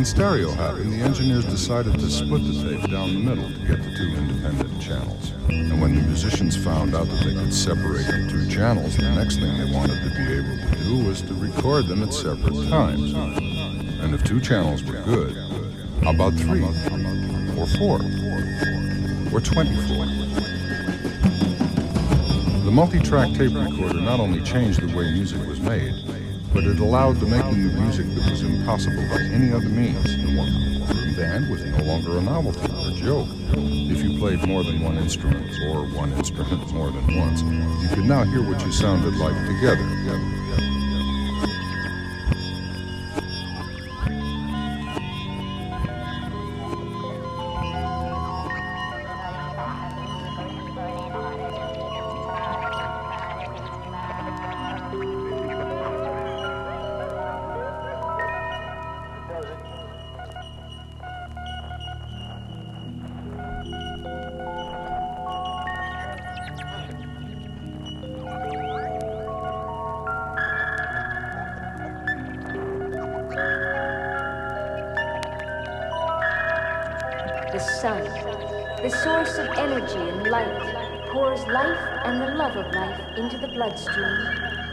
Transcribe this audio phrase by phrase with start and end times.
[0.00, 3.84] When stereo happened, the engineers decided to split the tape down the middle to get
[3.84, 5.32] the two independent channels.
[5.50, 9.36] And when the musicians found out that they could separate the two channels, the next
[9.36, 13.12] thing they wanted to be able to do was to record them at separate times.
[13.12, 15.36] And if two channels were good,
[16.02, 16.62] how about three?
[17.60, 18.00] Or four?
[19.36, 20.06] Or 24?
[22.64, 25.92] The multi-track tape recorder not only changed the way music was made,
[26.60, 30.04] but it allowed the making of music that was impossible by any other means.
[30.04, 33.28] The one band was no longer a novelty or a joke.
[33.56, 37.40] If you played more than one instrument, or one instrument more than once,
[37.82, 40.69] you could now hear what you sounded like together.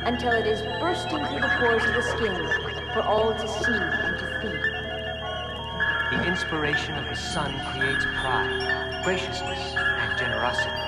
[0.07, 2.33] Until it is bursting through the pores of the skin
[2.93, 4.61] for all to see and to feel.
[6.11, 10.86] The inspiration of the sun creates pride, graciousness, and generosity.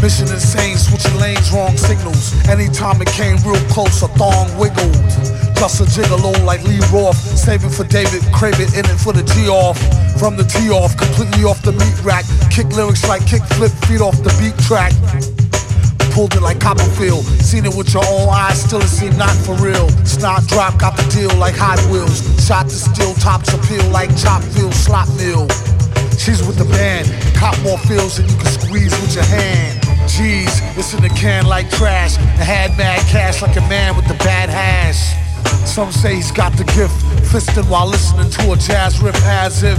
[0.00, 2.32] Mission insane, switching lanes, wrong signals.
[2.48, 4.94] Anytime it came real close, a thong wiggled.
[5.58, 9.48] Just a gigolo like Lee Roth, saving for David Craven, in it for the G
[9.48, 9.78] off.
[10.18, 12.24] From the T off, completely off the meat rack.
[12.50, 14.92] Kick lyrics like kick flip, feet off the beat track
[16.18, 17.22] pulled it like Copperfield.
[17.46, 19.88] Seen it with your own eyes, still it seemed not for real.
[20.04, 22.18] Snot drop, got the deal like Hot Wheels.
[22.44, 25.46] Shot to steel, tops appeal like Chopfield Slot Mill.
[26.18, 29.87] She's with the band, cop more feels than you can squeeze with your hand.
[30.08, 32.16] Jeez, it's in the can like trash.
[32.16, 35.14] I had mad cash like a man with the bad hash.
[35.68, 36.96] Some say he's got the gift,
[37.30, 39.78] fisting while listening to a jazz riff as if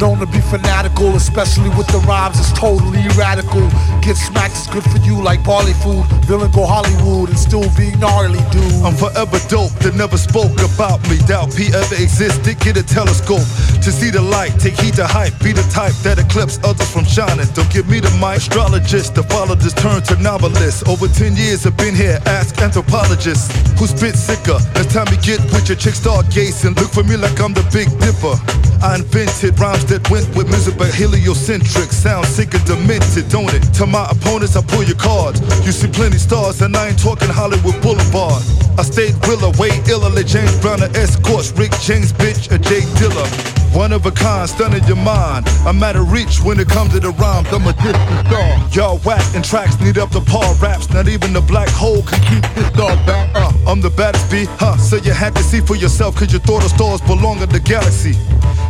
[0.00, 3.68] known to be fanatical, especially with the rhymes, it's totally radical.
[4.00, 6.08] Get smacked is good for you like barley food.
[6.24, 8.80] Villain go Hollywood and still be gnarly, dude.
[8.80, 11.20] I'm forever dope that never spoke about me.
[11.28, 13.44] Doubt P ever existed, get a telescope
[13.84, 14.56] to see the light.
[14.58, 17.46] Take heed to hype, be the type that eclipse others from shining.
[17.52, 18.40] Don't give me the mic.
[18.40, 20.88] Astrologist to follow this turn to novelist.
[20.88, 24.56] Over 10 years I've been here, ask anthropologists who spit sicker.
[24.80, 26.74] It's time to get with your chick stargazing.
[26.80, 28.69] Look for me like I'm the big dipper.
[28.82, 31.92] I invented rhymes that went with music, but heliocentric.
[31.92, 33.62] Sound sick and demented, don't it?
[33.74, 35.40] To my opponents, I pull your cards.
[35.66, 38.42] You see plenty stars, and I ain't talking Hollywood Boulevard.
[38.78, 43.49] I stayed realer, way iller, let James Brown escorts, Rick James, bitch, a Jay Dilla.
[43.72, 45.46] One of a kind, stunning your mind.
[45.64, 47.48] I'm out of reach when it comes to the rhymes.
[47.52, 48.68] I'm a distant star.
[48.72, 50.90] Y'all whack and tracks need up the par raps.
[50.90, 53.30] Not even the black hole can keep this dog back.
[53.34, 54.76] Uh, I'm the baddest B, huh?
[54.76, 57.60] So you had to see for yourself, cause you thought the stars belong in the
[57.60, 58.14] galaxy.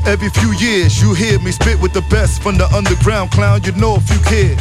[0.06, 3.62] Every few years, you hear me spit with the best from the underground clown.
[3.64, 4.56] You know if you care.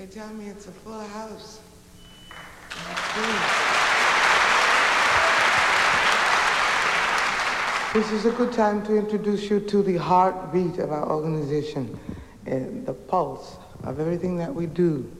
[0.00, 1.60] They tell me it's a full house.
[7.92, 12.00] This is a good time to introduce you to the heartbeat of our organization.
[12.46, 15.12] And the pulse of everything that we do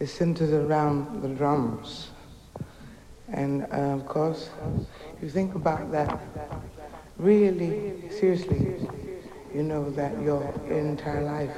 [0.00, 2.08] is centered around the drums.
[3.28, 4.50] And uh, of course,
[5.16, 6.18] if you think about that
[7.18, 8.88] really seriously,
[9.54, 11.56] you know that your entire life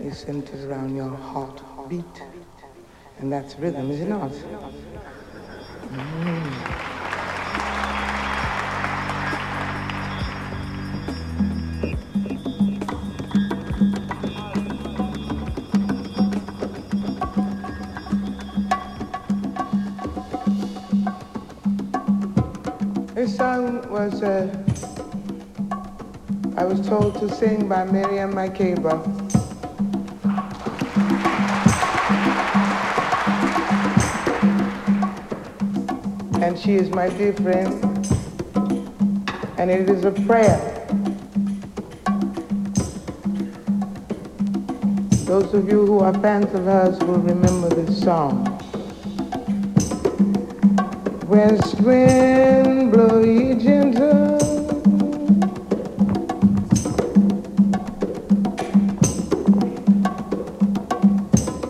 [0.00, 1.14] is centered around your
[1.88, 2.22] heartbeat.
[3.18, 4.30] And that's rhythm, is it not?
[5.90, 6.74] Mm.
[23.14, 24.46] This song was, uh,
[26.56, 29.17] I was told to sing by Miriam Makeba.
[36.62, 37.84] She is my dear friend.
[39.58, 40.58] And it is a prayer.
[45.24, 48.44] Those of you who are fans of hers will remember this song.
[51.26, 54.36] West wind blow ye gentle.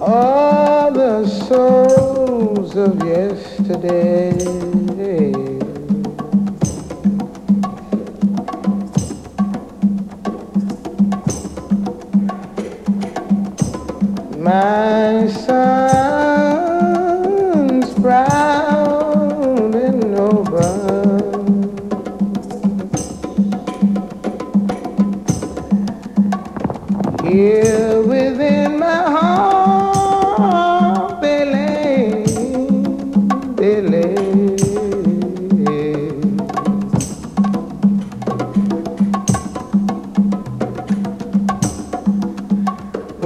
[0.01, 3.48] All the souls of yesterday.
[3.69, 4.88] My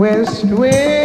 [0.03, 1.02] West wind